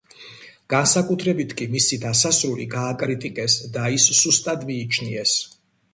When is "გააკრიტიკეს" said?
2.73-3.59